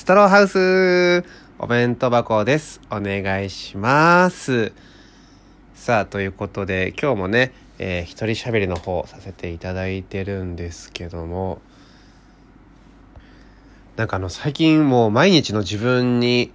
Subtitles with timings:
[0.00, 1.24] ストローハウス
[1.58, 2.80] お弁当箱です。
[2.90, 4.72] お願いします。
[5.74, 11.60] さあ、ということで、今日もね、えー一人喋りの方させていただいてるんですけども、
[13.96, 16.50] なんかあの、最近もう毎日の自分に、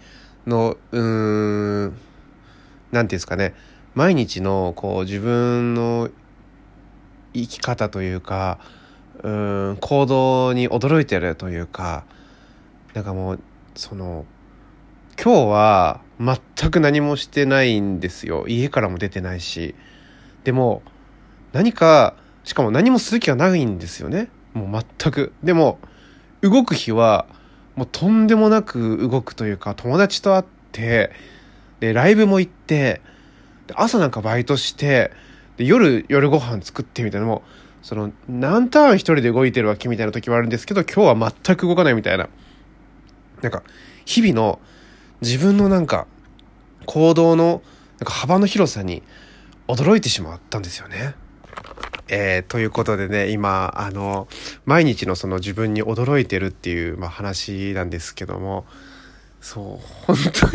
[0.47, 3.53] の、うーん、なんていうんですかね、
[3.93, 6.09] 毎日の、こう、自分の
[7.35, 8.57] 生き方というか、
[9.21, 12.05] うん、行動に驚いてるというか、
[12.95, 13.39] なんかもう、
[13.75, 14.25] その、
[15.21, 18.45] 今日は全く何もしてないんですよ。
[18.47, 19.75] 家からも出てないし。
[20.45, 20.81] でも、
[21.51, 24.29] 何か、しかも何もする気がないんですよね。
[24.53, 25.33] もう全く。
[25.43, 25.77] でも、
[26.39, 27.27] 動く日は、
[27.75, 31.11] もうとんでもなく動くというか、友達と会って、
[31.81, 33.01] で、ライブも行って、
[33.67, 35.11] で朝なんかバイトして、
[35.57, 37.43] で、夜、夜ご飯作ってみたいなのも、
[37.81, 42.29] その、何ターン一人で動いてるわけみたいな時はあるんですけど、今日は全く動かないみたいな。
[43.45, 43.61] なんか、
[44.05, 44.59] 日々の
[45.21, 46.07] 自分のなんか、
[46.87, 47.61] 行動の
[47.99, 49.03] なんか幅の広さに
[49.67, 51.13] 驚いてしまったんですよね。
[52.07, 54.27] えーということでね、今、あの、
[54.65, 58.65] 毎日のその自分に驚いてるっていう、まあ、話なんですけども、
[59.39, 60.53] そう、本当に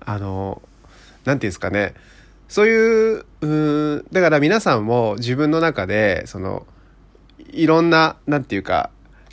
[0.00, 0.62] あの、
[1.26, 1.92] なんていうんですかね、
[2.48, 3.46] そういう、う
[3.98, 6.66] ん、だから皆さんも自分の中で、その、
[7.50, 8.90] いろんな、なんていうか、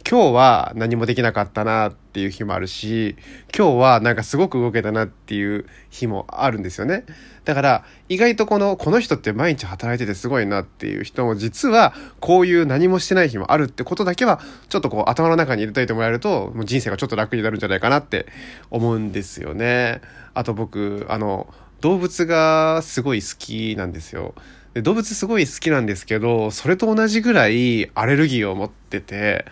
[0.07, 3.15] 今日は何もできなかったなっていう日もあるし、
[3.55, 7.05] 今日はなんかすごく動けたなっていう日もあるんですよね。
[7.45, 14.39] だから意外とこの、この人って毎日働いててすごいなっていう人も実はこういう何もしてない日もあるってことだけは
[14.69, 18.25] ちょっとこう頭の中に入れといてもらえるともう人生がちょっと楽になるんじゃないかなって
[18.71, 20.01] 思うんですよね。
[20.33, 24.33] あと僕、あの、動物がすごい好きなんですよ。
[24.73, 29.45] で動物すごい好きなんですけど、それと同じぐらいアレルギーを持ってて、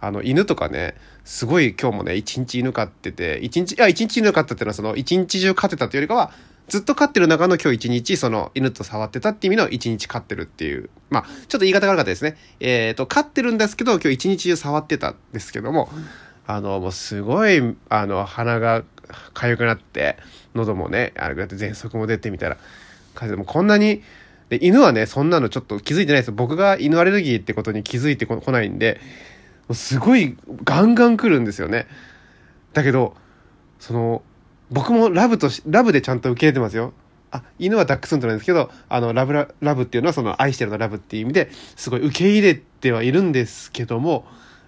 [0.00, 6.32] あの、犬とかね、すごい今日もね、一日犬飼ってて、一日、いや、一日犬飼ったっていうのはその、一日中飼ってたっていうよりかは、
[6.68, 10.88] ずっと飼ってる中の今日一日、その、犬と触ってたっていう意味の一日飼ってるっていう。
[11.10, 12.36] まあ、ちょっと言い方が悪かったですね。
[12.60, 15.90] えっ、と、飼ってるんですけど、今日一日中触ってたんですけども、
[16.46, 18.84] あの、もうすごい、あの、鼻が
[19.34, 20.16] 痒くなって、
[20.54, 22.56] 喉もね、あれだって喘息も出てみたいな
[23.14, 24.02] 感じで、もこんなに、
[24.48, 26.32] で、犬はね、そんなのちょっと気づいてないです。
[26.32, 29.00] 僕が犬アレルギーってことに気づいてこないんで、
[29.74, 31.86] すごいガンガン来るんですよね。
[32.72, 33.14] だけど、
[33.78, 34.22] その、
[34.70, 36.92] 僕もラブとし、ラブでちゃんと受け入れてますよ。
[37.32, 44.24] あ、犬はダックスントなんですけど、あの、ラブラ、ラブっていうのはその愛してるのラブっていう意味で、すごい受け入れてはいるんですけども、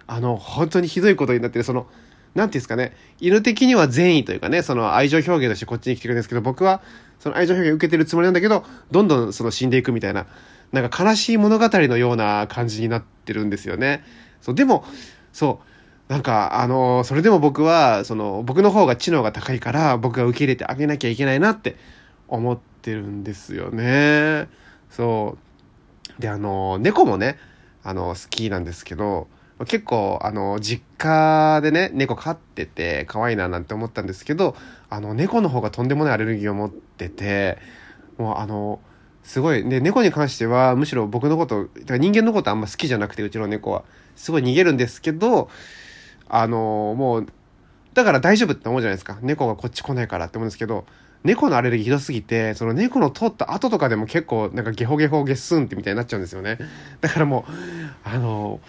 [0.07, 1.87] あの、本当にひどいことになってる、その、
[2.35, 6.81] なんていうんですかね、犬的には善意というかね、その愛情表現としてこっちに来てくるんですけど、僕は
[7.23, 10.25] その愛情表現を受けてるつもりなんだけど、どんどんその死んでいくみたいな、
[10.73, 14.03] なんか悲しい物語のような感じになってるんですよね。
[14.41, 14.83] そう、でも、
[15.31, 15.61] そ
[16.09, 21.77] う、なんか、あの、それでも僕は、その、僕の方が知能が高いから、僕が受け入れてあげなきゃいけないなって
[22.27, 24.49] 思ってるんですよね。
[24.89, 25.37] そ
[26.19, 26.21] う。
[26.21, 27.37] で、あの、猫もね、
[27.85, 29.29] あの、好きなんですけど、
[29.59, 34.55] 結構、あの、実家でね、猫飼ってて、可愛いななんて思ったんですけど、
[34.89, 37.57] あの、猫の方がとんでもないアレルギーを持ってて、
[38.17, 38.79] もうあの、
[39.23, 43.83] すごい、で、猫に関しては、むしろ僕のこと、だから人間のことあんま好きじゃなくて、うちの猫は。
[44.15, 45.49] すごい逃げるんですけど、
[46.27, 47.27] あの、もう、
[47.93, 49.19] だから大丈夫って思うじゃないですか。
[49.21, 50.85] 猫がこっち来ないからって思うんですけど、
[51.23, 56.57] 猫のアレルギーひどすぎて、その猫の通った後とかでも結構なんかゲホゲホゲスンってみたいになっちゃうんですよね。
[57.01, 57.51] だからもう、
[58.03, 58.59] あの、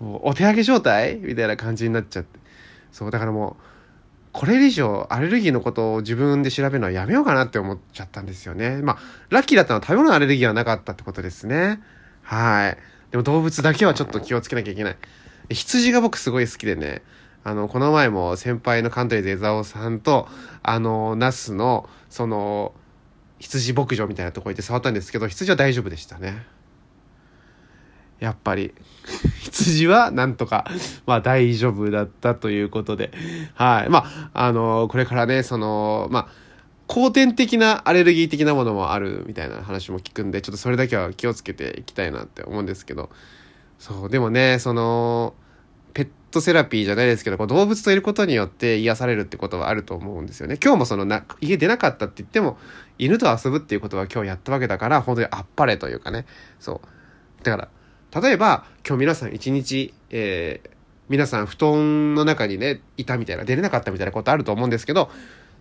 [0.00, 1.16] もうお手上げ状態？
[1.16, 2.38] みたいな感じになっちゃって。
[2.92, 3.62] そう、だからもう、
[4.32, 8.82] これ以上アレルギーのことを自分で調べるのはやめようかなって思っちゃったんですよね。
[8.82, 8.98] まあ、
[9.30, 11.80] ラッキーだったのは食べ物のアレルギーはなかったってことですね。
[12.22, 12.76] はい。
[13.10, 14.96] でも動物だけはちょっと気をつけなきゃいけない。
[15.48, 17.02] 羊が僕すごい好きでね、
[17.44, 20.28] あの、この前も先輩のカントリーズ江沢さんと、
[20.62, 22.74] あの、ナスの、その、
[23.38, 26.44] 羊牧場みたいなとこ行って触ったんですけど、羊は大丈夫でしたね。
[28.18, 28.74] やっぱり、
[29.50, 30.66] 羊はなんとか、
[31.06, 33.12] まあ大丈夫だったということで、
[33.54, 33.88] はい。
[33.88, 36.28] まあ、あの、これからね、その、まあ、
[36.88, 43.10] 後天的なアレルギー的なものもあるみたいな話も聞くんで、ちょっとそれだけは気をつけていきたいなって思うんですけど、
[43.78, 45.34] そう、でもね、その、
[45.94, 50.58] ペットセラピーじゃないですけど、こう動物といることによって癒されるってことはあると思うんですよね。
[50.62, 52.58] 今日もそのな、家出なかったって言っても、
[52.98, 56.26] 犬と遊ぶっていうことは今日やったわけだから、本当にあっぱれというかね。
[56.60, 56.80] そ
[57.40, 57.44] う。
[57.44, 57.68] だから、
[58.20, 60.70] 例えば、今日皆さん一日、えー、
[61.10, 65.10] 皆さん布団の中にね、いたみたいな、出れなかったみたいなことあると思うんですけど、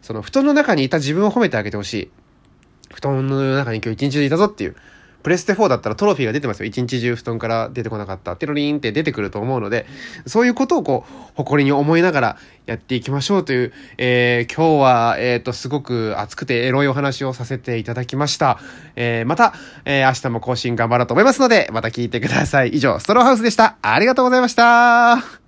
[0.02, 2.12] その布団の中にいた自分を褒めてあげてほしい。
[2.94, 4.76] 布団の中に今日一日でいたぞっていう。
[5.26, 6.68] プレステ4だったらトロフィーが出てますよ。
[6.68, 8.36] 一日中布団から出てこなかった。
[8.36, 9.88] テロリンって出てくると思うので、
[10.28, 12.38] そういうことをこう、誇りに思いながら
[12.68, 18.60] やっていきましょうという、えー、今日は、えっ、ー、と、すごく熱くてエロいお話をさせていただきました。
[18.96, 19.56] えー、また、
[19.86, 22.70] えー、明日も更新頑張ろうと思いますので、また聞いてください。
[22.70, 23.78] 以上、ストローハウスでした。
[23.82, 25.45] ありがとうございました。